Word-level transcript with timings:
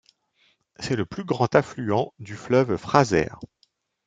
C'est 0.79 0.95
le 0.95 1.05
plus 1.05 1.23
grand 1.25 1.53
affluent 1.53 2.11
du 2.17 2.35
fleuve 2.35 2.75
Fraser. 2.77 3.29